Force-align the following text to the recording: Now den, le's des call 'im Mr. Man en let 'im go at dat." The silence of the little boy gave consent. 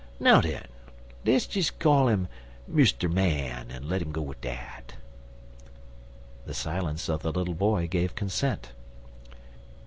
Now 0.19 0.41
den, 0.41 0.65
le's 1.25 1.45
des 1.45 1.69
call 1.69 2.07
'im 2.09 2.27
Mr. 2.67 3.07
Man 3.07 3.69
en 3.69 3.87
let 3.87 4.01
'im 4.01 4.11
go 4.11 4.31
at 4.31 4.41
dat." 4.41 4.95
The 6.47 6.55
silence 6.55 7.07
of 7.07 7.21
the 7.21 7.31
little 7.31 7.53
boy 7.53 7.87
gave 7.87 8.15
consent. 8.15 8.71